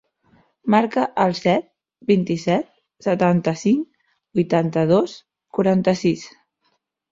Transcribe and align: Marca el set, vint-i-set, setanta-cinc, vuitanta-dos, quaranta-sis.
Marca 0.75 1.03
el 1.25 1.35
set, 1.39 1.67
vint-i-set, 2.13 2.71
setanta-cinc, 3.09 3.85
vuitanta-dos, 4.41 5.17
quaranta-sis. 5.61 6.29